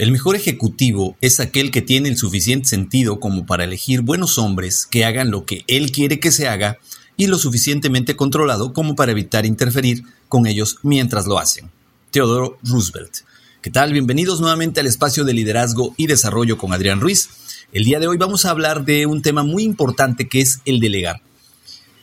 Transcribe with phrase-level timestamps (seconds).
[0.00, 4.86] El mejor ejecutivo es aquel que tiene el suficiente sentido como para elegir buenos hombres
[4.90, 6.78] que hagan lo que él quiere que se haga
[7.18, 11.70] y lo suficientemente controlado como para evitar interferir con ellos mientras lo hacen.
[12.12, 13.14] Teodoro Roosevelt.
[13.60, 13.92] ¿Qué tal?
[13.92, 17.28] Bienvenidos nuevamente al espacio de liderazgo y desarrollo con Adrián Ruiz.
[17.70, 20.80] El día de hoy vamos a hablar de un tema muy importante que es el
[20.80, 21.20] delegar.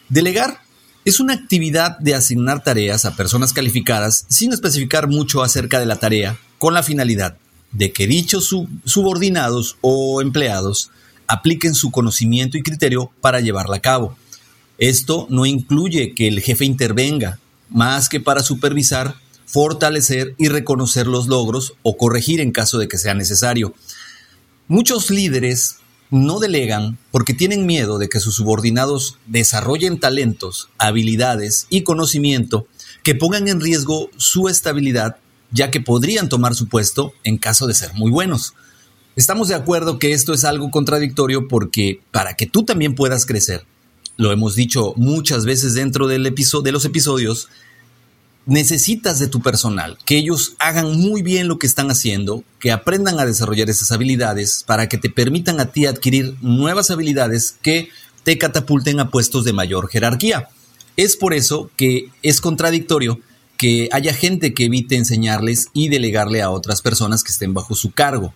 [0.08, 0.60] Delegar
[1.04, 5.96] es una actividad de asignar tareas a personas calificadas sin especificar mucho acerca de la
[5.96, 7.40] tarea con la finalidad
[7.77, 8.55] de que dichos
[8.86, 10.90] subordinados o empleados
[11.27, 14.18] apliquen su conocimiento y criterio para llevarla a cabo.
[14.79, 19.15] Esto no incluye que el jefe intervenga, más que para supervisar,
[19.46, 23.76] fortalecer y reconocer los logros o corregir en caso de que sea necesario.
[24.68, 25.77] Muchos líderes
[26.09, 32.65] no delegan porque tienen miedo de que sus subordinados desarrollen talentos, habilidades y conocimiento
[33.04, 35.18] que pongan en riesgo su estabilidad
[35.51, 38.53] ya que podrían tomar su puesto en caso de ser muy buenos.
[39.15, 43.65] Estamos de acuerdo que esto es algo contradictorio porque para que tú también puedas crecer,
[44.15, 47.49] lo hemos dicho muchas veces dentro de los episodios,
[48.45, 53.20] necesitas de tu personal, que ellos hagan muy bien lo que están haciendo, que aprendan
[53.20, 57.90] a desarrollar esas habilidades para que te permitan a ti adquirir nuevas habilidades que
[58.23, 60.48] te catapulten a puestos de mayor jerarquía.
[60.95, 63.20] Es por eso que es contradictorio
[63.58, 67.91] que haya gente que evite enseñarles y delegarle a otras personas que estén bajo su
[67.91, 68.34] cargo.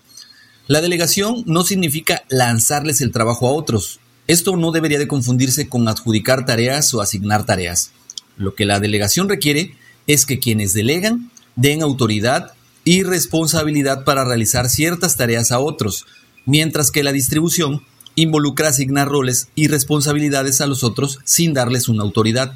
[0.68, 4.00] La delegación no significa lanzarles el trabajo a otros.
[4.28, 7.92] Esto no debería de confundirse con adjudicar tareas o asignar tareas.
[8.38, 9.76] Lo que la delegación requiere
[10.08, 12.54] es que quienes delegan den autoridad
[12.84, 16.06] y responsabilidad para realizar ciertas tareas a otros,
[16.46, 17.84] mientras que la distribución
[18.16, 22.54] involucra asignar roles y responsabilidades a los otros sin darles una autoridad.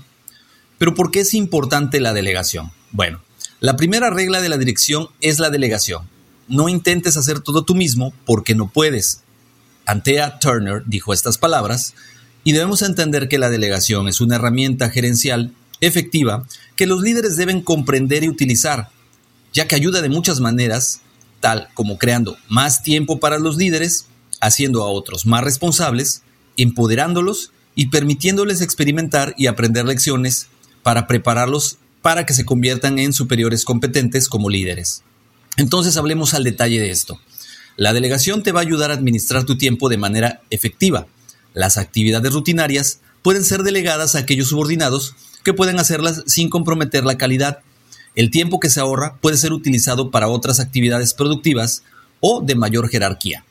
[0.78, 2.72] Pero ¿por qué es importante la delegación?
[2.92, 3.22] Bueno,
[3.60, 6.10] la primera regla de la dirección es la delegación.
[6.48, 9.22] No intentes hacer todo tú mismo porque no puedes.
[9.86, 11.94] Antea Turner dijo estas palabras
[12.44, 17.62] y debemos entender que la delegación es una herramienta gerencial efectiva que los líderes deben
[17.62, 18.90] comprender y utilizar,
[19.54, 21.02] ya que ayuda de muchas maneras,
[21.40, 24.08] tal como creando más tiempo para los líderes,
[24.42, 26.24] haciendo a otros más responsables,
[26.58, 30.48] empoderándolos y permitiéndoles experimentar y aprender lecciones
[30.86, 35.02] para prepararlos para que se conviertan en superiores competentes como líderes.
[35.58, 37.20] Entonces hablemos al detalle de esto.
[37.76, 41.08] La delegación te va a ayudar a administrar tu tiempo de manera efectiva.
[41.56, 47.18] Las actividades rutinarias pueden ser delegadas a aquellos subordinados que pueden hacerlas sin comprometer la
[47.18, 47.62] calidad.
[48.14, 51.82] El tiempo que se ahorra puede ser utilizado para otras actividades productivas
[52.20, 53.44] o de mayor jerarquía.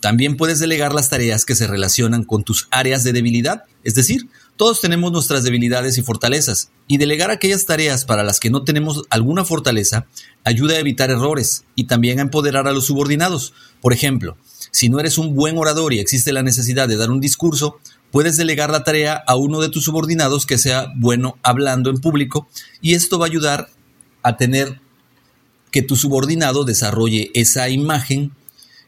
[0.00, 4.28] También puedes delegar las tareas que se relacionan con tus áreas de debilidad, es decir,
[4.56, 9.02] todos tenemos nuestras debilidades y fortalezas, y delegar aquellas tareas para las que no tenemos
[9.10, 10.06] alguna fortaleza
[10.44, 13.52] ayuda a evitar errores y también a empoderar a los subordinados.
[13.80, 14.36] Por ejemplo,
[14.70, 17.80] si no eres un buen orador y existe la necesidad de dar un discurso,
[18.10, 22.48] puedes delegar la tarea a uno de tus subordinados que sea bueno hablando en público
[22.80, 23.68] y esto va a ayudar
[24.22, 24.80] a tener
[25.70, 28.32] que tu subordinado desarrolle esa imagen,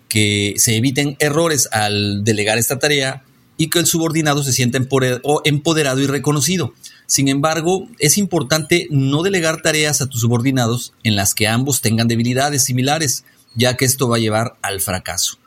[0.09, 3.25] que se eviten errores al delegar esta tarea
[3.59, 6.73] y que el subordinado se sienta empoderado y reconocido.
[7.07, 12.09] Sin embargo, es importante no delegar tareas a tus subordinados en las que ambos tengan
[12.09, 13.25] debilidades similares,
[13.55, 15.39] ya que esto va a llevar al fracaso.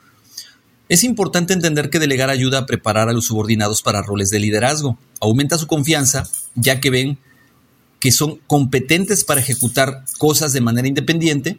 [0.88, 4.98] Es importante entender que delegar ayuda a preparar a los subordinados para roles de liderazgo,
[5.20, 7.18] aumenta su confianza, ya que ven
[7.98, 11.58] que son competentes para ejecutar cosas de manera independiente,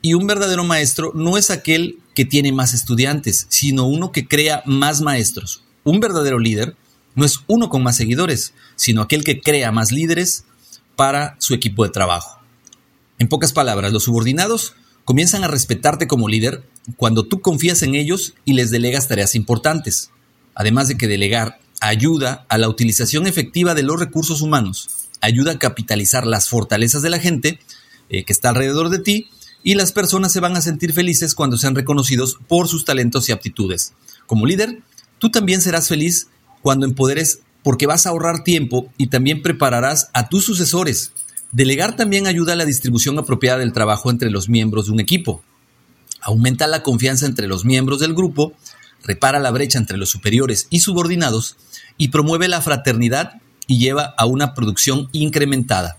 [0.00, 4.62] y un verdadero maestro no es aquel que tiene más estudiantes, sino uno que crea
[4.64, 6.76] más maestros, un verdadero líder
[7.14, 10.44] no es uno con más seguidores, sino aquel que crea más líderes
[10.96, 12.40] para su equipo de trabajo.
[13.18, 16.64] En pocas palabras, los subordinados comienzan a respetarte como líder
[16.96, 20.10] cuando tú confías en ellos y les delegas tareas importantes.
[20.54, 24.88] Además de que delegar ayuda a la utilización efectiva de los recursos humanos,
[25.20, 27.60] ayuda a capitalizar las fortalezas de la gente
[28.08, 29.30] eh, que está alrededor de ti
[29.62, 33.32] y las personas se van a sentir felices cuando sean reconocidos por sus talentos y
[33.32, 33.94] aptitudes.
[34.26, 34.82] Como líder,
[35.18, 36.28] Tú también serás feliz
[36.62, 41.12] cuando empoderes porque vas a ahorrar tiempo y también prepararás a tus sucesores.
[41.50, 45.42] Delegar también ayuda a la distribución apropiada del trabajo entre los miembros de un equipo.
[46.20, 48.54] Aumenta la confianza entre los miembros del grupo,
[49.02, 51.56] repara la brecha entre los superiores y subordinados
[51.96, 55.96] y promueve la fraternidad y lleva a una producción incrementada.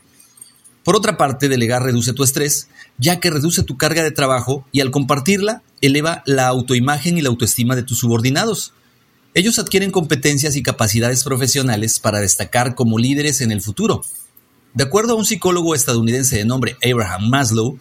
[0.84, 2.70] Por otra parte, delegar reduce tu estrés,
[3.00, 7.30] ya que reduce tu carga de trabajo y al compartirla eleva la autoimagen y la
[7.30, 8.74] autoestima de tus subordinados.
[9.38, 14.02] Ellos adquieren competencias y capacidades profesionales para destacar como líderes en el futuro.
[14.74, 17.78] De acuerdo a un psicólogo estadounidense de nombre Abraham Maslow,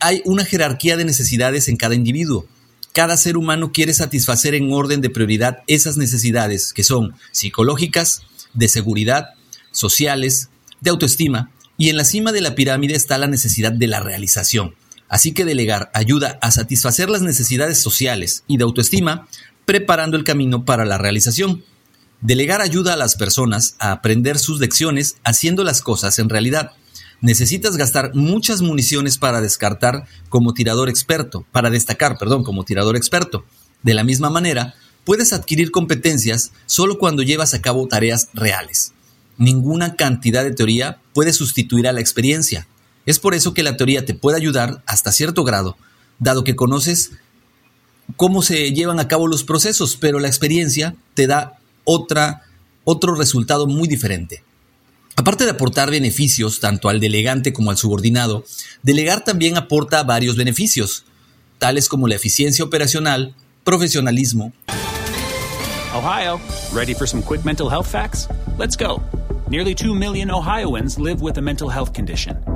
[0.00, 2.48] hay una jerarquía de necesidades en cada individuo.
[2.92, 8.22] Cada ser humano quiere satisfacer en orden de prioridad esas necesidades que son psicológicas,
[8.52, 9.26] de seguridad,
[9.70, 10.48] sociales,
[10.80, 14.74] de autoestima, y en la cima de la pirámide está la necesidad de la realización.
[15.08, 19.28] Así que delegar ayuda a satisfacer las necesidades sociales y de autoestima,
[19.66, 21.62] preparando el camino para la realización.
[22.22, 26.72] Delegar ayuda a las personas a aprender sus lecciones haciendo las cosas en realidad.
[27.20, 33.44] Necesitas gastar muchas municiones para descartar como tirador experto, para destacar, perdón, como tirador experto.
[33.82, 34.74] De la misma manera,
[35.04, 38.92] puedes adquirir competencias solo cuando llevas a cabo tareas reales.
[39.36, 42.66] Ninguna cantidad de teoría puede sustituir a la experiencia.
[43.04, 45.76] Es por eso que la teoría te puede ayudar hasta cierto grado,
[46.18, 47.12] dado que conoces
[48.14, 52.42] cómo se llevan a cabo los procesos, pero la experiencia te da otra,
[52.84, 54.42] otro resultado muy diferente.
[55.16, 58.44] Aparte de aportar beneficios tanto al delegante como al subordinado,
[58.82, 61.04] delegar también aporta varios beneficios,
[61.58, 64.52] tales como la eficiencia operacional, profesionalismo.
[65.94, 66.38] Ohio,
[66.74, 68.28] ready for some quick mental health facts?
[68.58, 69.02] Let's go.
[69.48, 72.55] Nearly 2 million Ohioans live with a mental health condition.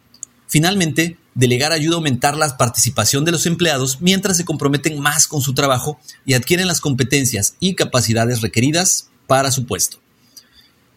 [0.51, 5.41] Finalmente, delegar ayuda a aumentar la participación de los empleados mientras se comprometen más con
[5.41, 9.99] su trabajo y adquieren las competencias y capacidades requeridas para su puesto.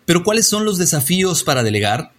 [0.06, 2.10] Pero ¿cuáles son los desafíos para delegar?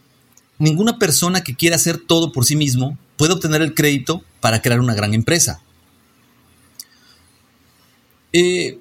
[0.60, 4.80] Ninguna persona que quiera hacer todo por sí mismo puede obtener el crédito para crear
[4.80, 5.60] una gran empresa.
[8.32, 8.80] Eh,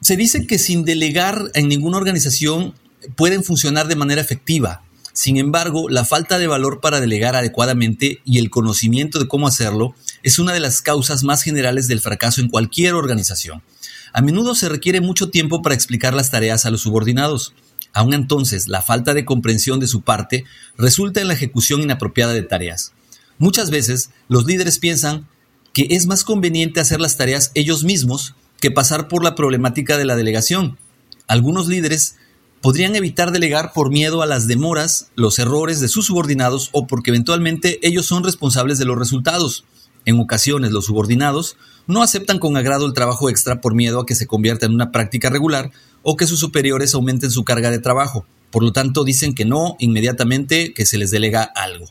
[0.00, 2.74] se dice que sin delegar en ninguna organización
[3.16, 4.84] pueden funcionar de manera efectiva,
[5.18, 9.96] sin embargo, la falta de valor para delegar adecuadamente y el conocimiento de cómo hacerlo
[10.22, 13.64] es una de las causas más generales del fracaso en cualquier organización.
[14.12, 17.52] A menudo se requiere mucho tiempo para explicar las tareas a los subordinados.
[17.92, 20.44] Aún entonces, la falta de comprensión de su parte
[20.76, 22.92] resulta en la ejecución inapropiada de tareas.
[23.38, 25.26] Muchas veces, los líderes piensan
[25.72, 30.04] que es más conveniente hacer las tareas ellos mismos que pasar por la problemática de
[30.04, 30.78] la delegación.
[31.26, 32.14] Algunos líderes
[32.60, 37.10] podrían evitar delegar por miedo a las demoras, los errores de sus subordinados o porque
[37.10, 39.64] eventualmente ellos son responsables de los resultados.
[40.04, 41.56] En ocasiones los subordinados
[41.86, 44.92] no aceptan con agrado el trabajo extra por miedo a que se convierta en una
[44.92, 45.70] práctica regular
[46.02, 48.26] o que sus superiores aumenten su carga de trabajo.
[48.50, 51.86] Por lo tanto, dicen que no inmediatamente que se les delega algo.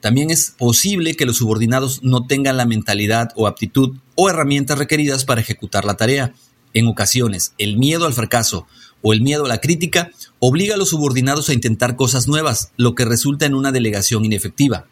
[0.00, 5.24] También es posible que los subordinados no tengan la mentalidad o aptitud o herramientas requeridas
[5.24, 6.34] para ejecutar la tarea.
[6.74, 8.66] En ocasiones, el miedo al fracaso
[9.02, 12.94] o el miedo a la crítica obliga a los subordinados a intentar cosas nuevas, lo
[12.94, 14.86] que resulta en una delegación inefectiva.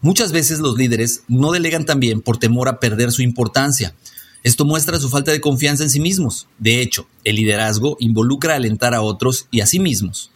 [0.00, 3.94] Muchas veces los líderes no delegan también por temor a perder su importancia.
[4.42, 6.46] Esto muestra su falta de confianza en sí mismos.
[6.58, 10.30] De hecho, el liderazgo involucra alentar a otros y a sí mismos.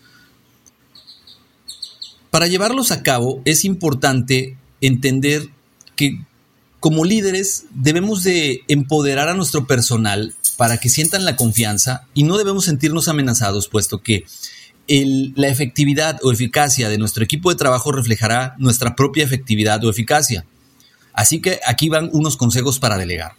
[2.30, 5.48] Para llevarlos a cabo es importante entender
[5.96, 6.24] que
[6.80, 12.36] como líderes debemos de empoderar a nuestro personal para que sientan la confianza y no
[12.36, 14.26] debemos sentirnos amenazados, puesto que
[14.86, 20.44] la efectividad o eficacia de nuestro equipo de trabajo reflejará nuestra propia efectividad o eficacia.
[21.14, 23.32] Así que aquí van unos consejos para delegar.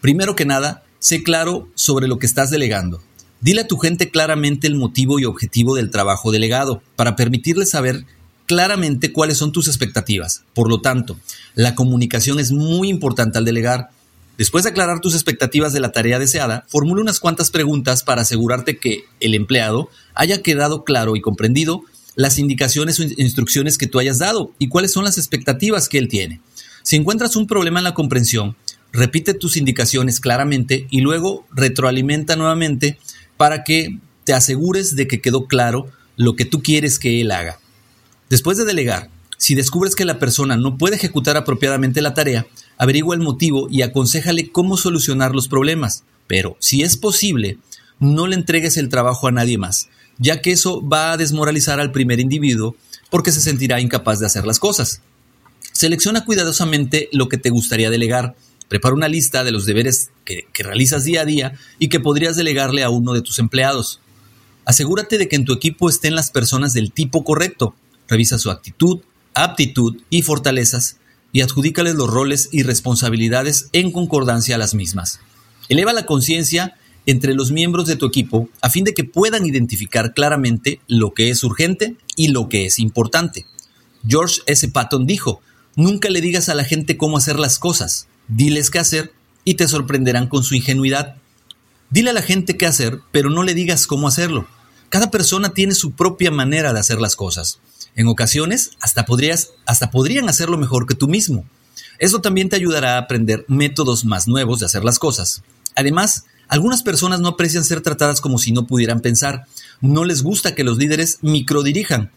[0.00, 3.02] Primero que nada, sé claro sobre lo que estás delegando.
[3.42, 8.06] Dile a tu gente claramente el motivo y objetivo del trabajo delegado para permitirles saber
[8.46, 10.44] claramente cuáles son tus expectativas.
[10.54, 11.18] Por lo tanto,
[11.54, 13.90] la comunicación es muy importante al delegar
[14.38, 18.78] Después de aclarar tus expectativas de la tarea deseada, formula unas cuantas preguntas para asegurarte
[18.78, 21.82] que el empleado haya quedado claro y comprendido
[22.16, 26.08] las indicaciones o instrucciones que tú hayas dado y cuáles son las expectativas que él
[26.08, 26.40] tiene.
[26.82, 28.56] Si encuentras un problema en la comprensión,
[28.92, 32.98] repite tus indicaciones claramente y luego retroalimenta nuevamente
[33.36, 37.58] para que te asegures de que quedó claro lo que tú quieres que él haga.
[38.30, 42.46] Después de delegar, si descubres que la persona no puede ejecutar apropiadamente la tarea,
[42.78, 46.04] averigua el motivo y aconsejale cómo solucionar los problemas.
[46.26, 47.58] Pero, si es posible,
[47.98, 51.92] no le entregues el trabajo a nadie más, ya que eso va a desmoralizar al
[51.92, 52.76] primer individuo
[53.10, 55.00] porque se sentirá incapaz de hacer las cosas.
[55.72, 58.34] Selecciona cuidadosamente lo que te gustaría delegar.
[58.68, 62.36] Prepara una lista de los deberes que, que, realizas día a día y que podrías
[62.36, 64.00] delegarle a uno de tus empleados.
[64.64, 67.76] Asegúrate de que en tu equipo estén las personas del tipo correcto.
[68.08, 69.00] Revisa su actitud,
[69.34, 70.96] aptitud y fortalezas
[71.36, 75.20] y adjudícales los roles y responsabilidades en concordancia a las mismas.
[75.68, 80.14] Eleva la conciencia entre los miembros de tu equipo a fin de que puedan identificar
[80.14, 83.44] claramente lo que es urgente y lo que es importante.
[84.08, 84.66] George S.
[84.68, 85.42] Patton dijo,
[85.74, 89.12] nunca le digas a la gente cómo hacer las cosas, diles qué hacer
[89.44, 91.16] y te sorprenderán con su ingenuidad.
[91.90, 94.48] Dile a la gente qué hacer, pero no le digas cómo hacerlo.
[94.88, 97.60] Cada persona tiene su propia manera de hacer las cosas.
[97.96, 101.46] En ocasiones, hasta, podrías, hasta podrían hacerlo mejor que tú mismo.
[101.98, 105.42] Eso también te ayudará a aprender métodos más nuevos de hacer las cosas.
[105.74, 109.46] Además, algunas personas no aprecian ser tratadas como si no pudieran pensar.
[109.80, 112.10] No les gusta que los líderes microdirijan.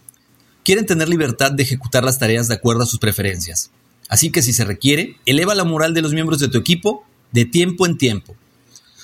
[0.64, 3.72] Quieren tener libertad de ejecutar las tareas de acuerdo a sus preferencias.
[4.10, 7.46] Así que si se requiere, eleva la moral de los miembros de tu equipo de
[7.46, 8.36] tiempo en tiempo.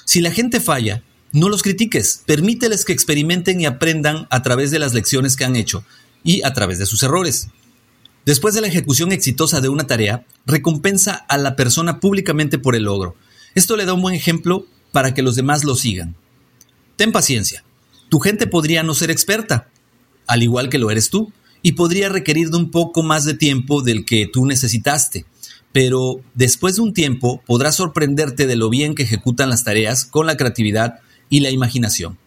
[0.03, 4.79] Si la gente falla, no los critiques, permíteles que experimenten y aprendan a través de
[4.79, 5.85] las lecciones que han hecho
[6.25, 7.47] y a través de sus errores.
[8.25, 12.83] Después de la ejecución exitosa de una tarea, recompensa a la persona públicamente por el
[12.83, 13.15] logro.
[13.53, 16.15] Esto le da un buen ejemplo para que los demás lo sigan.
[16.97, 17.63] Ten paciencia.
[18.09, 19.69] Tu gente podría no ser experta,
[20.27, 23.81] al igual que lo eres tú, y podría requerir de un poco más de tiempo
[23.81, 25.25] del que tú necesitaste,
[25.71, 30.25] pero después de un tiempo podrás sorprenderte de lo bien que ejecutan las tareas con
[30.25, 32.17] la creatividad y la imaginación.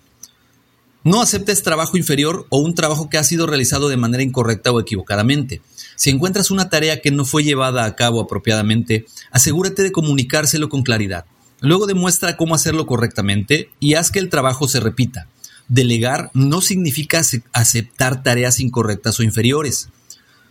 [1.05, 4.81] No aceptes trabajo inferior o un trabajo que ha sido realizado de manera incorrecta o
[4.81, 5.63] equivocadamente.
[5.95, 10.83] Si encuentras una tarea que no fue llevada a cabo apropiadamente, asegúrate de comunicárselo con
[10.83, 11.25] claridad.
[11.61, 15.29] Luego demuestra cómo hacerlo correctamente y haz que el trabajo se repita.
[15.69, 19.89] Delegar no significa aceptar tareas incorrectas o inferiores.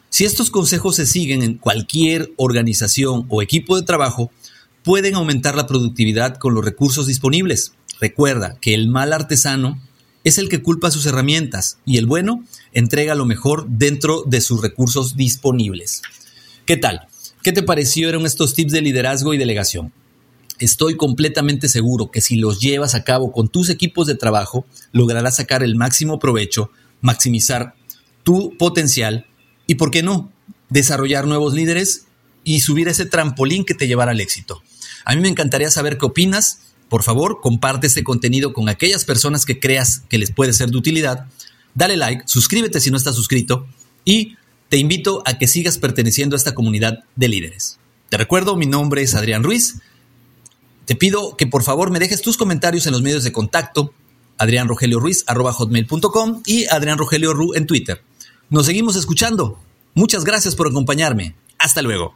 [0.10, 4.32] Si estos consejos se siguen en cualquier organización o equipo de trabajo,
[4.84, 7.74] pueden aumentar la productividad con los recursos disponibles.
[8.00, 9.82] Recuerda que el mal artesano
[10.28, 12.44] es el que culpa sus herramientas y el bueno
[12.74, 16.02] entrega lo mejor dentro de sus recursos disponibles.
[16.66, 17.08] ¿Qué tal?
[17.44, 19.94] ¿Qué te parecieron estos tips de liderazgo y delegación?
[20.60, 25.38] Estoy completamente seguro que si los llevas a cabo con tus equipos de trabajo, lograrás
[25.38, 27.76] sacar el máximo provecho, maximizar
[28.24, 29.28] tu potencial
[29.66, 30.32] y, ¿por qué no?,
[30.70, 32.08] desarrollar nuevos líderes
[32.44, 34.62] y subir ese trampolín que te llevará al éxito.
[35.06, 36.60] A mí me encantaría saber qué opinas.
[36.90, 40.78] Por favor, comparte este contenido con aquellas personas que creas que les puede ser de
[40.78, 41.28] utilidad.
[41.76, 43.68] Dale like, suscríbete si no estás suscrito
[44.06, 44.36] y
[44.70, 47.78] te invito a que sigas perteneciendo a esta comunidad de líderes.
[48.10, 49.76] Te recuerdo, mi nombre es Adrián Ruiz
[50.88, 53.94] te pido que por favor me dejes tus comentarios en los medios de contacto,
[54.38, 58.02] adrianrogelioruiz.com y Adrián Rogelio Ru en Twitter.
[58.50, 59.60] Nos seguimos escuchando.
[59.96, 61.36] Muchas gracias por acompañarme.
[61.60, 62.16] Hasta luego.